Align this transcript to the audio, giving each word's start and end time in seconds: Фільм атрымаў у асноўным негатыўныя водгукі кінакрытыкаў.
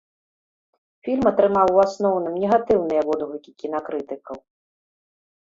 Фільм 1.07 1.29
атрымаў 1.31 1.67
у 1.75 1.81
асноўным 1.83 2.33
негатыўныя 2.45 3.01
водгукі 3.11 3.51
кінакрытыкаў. 3.61 4.37